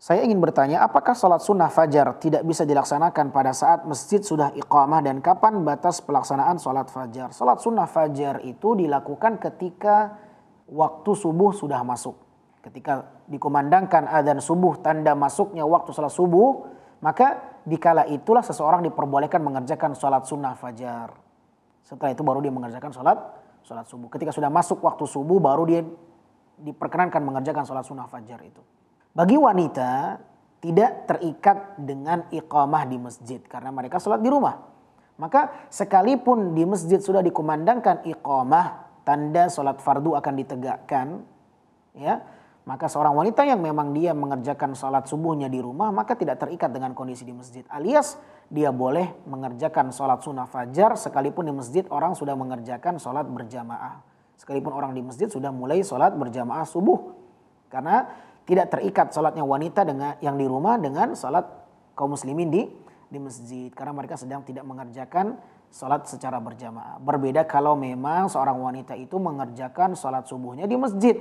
[0.00, 5.04] Saya ingin bertanya, apakah sholat sunnah fajar tidak bisa dilaksanakan pada saat masjid sudah iqamah
[5.04, 7.28] dan kapan batas pelaksanaan sholat fajar?
[7.36, 10.16] Sholat sunnah fajar itu dilakukan ketika
[10.72, 12.16] waktu subuh sudah masuk.
[12.64, 16.64] Ketika dikumandangkan adzan subuh tanda masuknya waktu sholat subuh,
[17.04, 21.12] maka dikala itulah seseorang diperbolehkan mengerjakan sholat sunnah fajar.
[21.84, 23.20] Setelah itu baru dia mengerjakan sholat
[23.68, 24.08] sholat subuh.
[24.08, 25.84] Ketika sudah masuk waktu subuh baru dia
[26.56, 28.79] diperkenankan mengerjakan sholat sunnah fajar itu.
[29.10, 30.22] Bagi wanita
[30.60, 34.60] tidak terikat dengan iqamah di masjid karena mereka sholat di rumah.
[35.20, 41.06] Maka sekalipun di masjid sudah dikumandangkan iqamah, tanda sholat fardu akan ditegakkan,
[41.92, 42.24] ya
[42.70, 46.92] maka seorang wanita yang memang dia mengerjakan sholat subuhnya di rumah maka tidak terikat dengan
[46.92, 47.64] kondisi di masjid.
[47.72, 54.04] Alias dia boleh mengerjakan sholat sunnah fajar sekalipun di masjid orang sudah mengerjakan sholat berjamaah.
[54.38, 57.16] Sekalipun orang di masjid sudah mulai sholat berjamaah subuh.
[57.70, 58.06] Karena
[58.50, 61.46] tidak terikat sholatnya wanita dengan yang di rumah dengan sholat
[61.94, 62.66] kaum muslimin di
[63.06, 65.38] di masjid karena mereka sedang tidak mengerjakan
[65.70, 66.98] sholat secara berjamaah.
[66.98, 71.14] Berbeda kalau memang seorang wanita itu mengerjakan sholat subuhnya di masjid,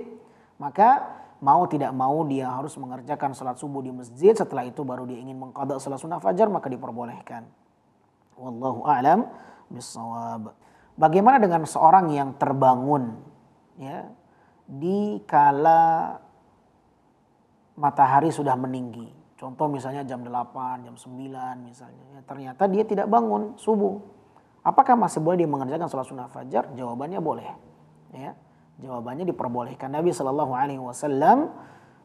[0.58, 4.34] maka mau tidak mau dia harus mengerjakan sholat subuh di masjid.
[4.34, 7.46] Setelah itu baru dia ingin mengkodok sholat sunnah fajar maka diperbolehkan.
[8.38, 9.30] Wallahu a'lam
[9.70, 10.54] bisawab.
[10.98, 13.22] Bagaimana dengan seorang yang terbangun
[13.80, 14.10] ya
[14.66, 16.18] di kala
[17.80, 19.08] matahari sudah meninggi.
[19.40, 22.04] Contoh misalnya jam 8, jam 9 misalnya.
[22.12, 24.04] Ya, ternyata dia tidak bangun subuh.
[24.60, 26.68] Apakah masih boleh dia mengerjakan sholat sunnah fajar?
[26.76, 27.48] Jawabannya boleh.
[28.12, 28.36] Ya,
[28.84, 29.96] jawabannya diperbolehkan.
[29.96, 31.56] Nabi Shallallahu Alaihi Wasallam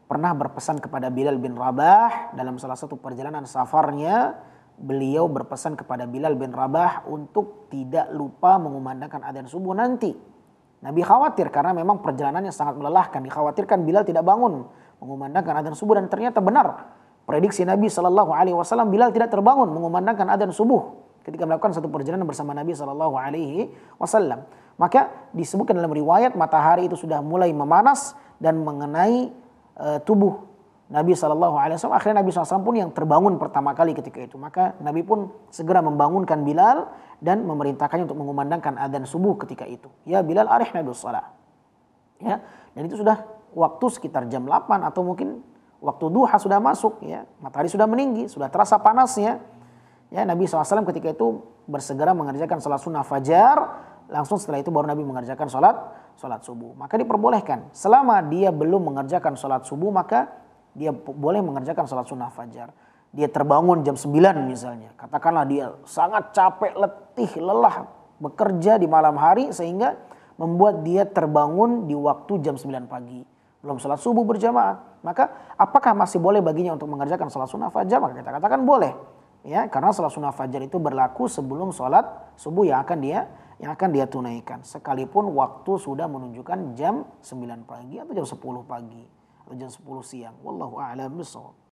[0.07, 4.39] pernah berpesan kepada Bilal bin Rabah dalam salah satu perjalanan safarnya.
[4.75, 10.15] Beliau berpesan kepada Bilal bin Rabah untuk tidak lupa mengumandangkan adzan subuh nanti.
[10.83, 13.19] Nabi khawatir karena memang perjalanannya sangat melelahkan.
[13.23, 14.67] Dikhawatirkan Bilal tidak bangun
[15.05, 16.89] mengumandangkan adzan subuh dan ternyata benar
[17.29, 22.25] prediksi Nabi Shallallahu Alaihi Wasallam Bilal tidak terbangun mengumandangkan adzan subuh ketika melakukan satu perjalanan
[22.25, 23.69] bersama Nabi Shallallahu Alaihi
[24.01, 24.45] Wasallam.
[24.75, 29.31] Maka disebutkan dalam riwayat matahari itu sudah mulai memanas dan mengenai
[29.79, 30.45] uh, tubuh
[30.85, 31.97] Nabi Shallallahu Alaihi Wasallam.
[31.97, 34.37] Akhirnya Nabi SAW pun yang terbangun pertama kali ketika itu.
[34.37, 39.89] Maka Nabi pun segera membangunkan Bilal dan memerintahkannya untuk mengumandangkan adzan subuh ketika itu.
[40.05, 41.01] Ya Bilal arihna bis
[42.15, 42.39] Ya,
[42.71, 45.39] dan itu sudah waktu sekitar jam 8 atau mungkin
[45.79, 47.23] waktu duha sudah masuk ya.
[47.39, 49.39] Matahari sudah meninggi sudah terasa panasnya.
[50.13, 53.57] Ya Nabi SAW ketika itu bersegera mengerjakan sholat sunnah fajar.
[54.05, 55.75] Langsung setelah itu baru Nabi mengerjakan sholat
[56.19, 56.77] sholat subuh.
[56.77, 57.73] Maka diperbolehkan.
[57.73, 60.29] Selama dia belum mengerjakan sholat subuh maka
[60.75, 62.69] dia boleh mengerjakan sholat sunnah fajar.
[63.15, 64.11] Dia terbangun jam 9
[64.43, 64.91] misalnya.
[64.99, 67.87] Katakanlah dia sangat capek letih lelah
[68.19, 69.95] bekerja di malam hari sehingga
[70.35, 73.34] membuat dia terbangun di waktu jam 9 pagi
[73.65, 77.97] belum sholat subuh berjamaah, maka apakah masih boleh baginya untuk mengerjakan sholat sunnah fajar?
[77.97, 78.93] Maka kita katakan boleh.
[79.41, 82.05] Ya, karena sholat sunnah fajar itu berlaku sebelum sholat
[82.37, 83.25] subuh yang akan dia
[83.57, 84.61] yang akan dia tunaikan.
[84.61, 88.37] Sekalipun waktu sudah menunjukkan jam 9 pagi atau jam 10
[88.69, 89.03] pagi
[89.41, 90.35] atau jam 10 siang.
[90.45, 91.64] Wallahu a'lam bishawab.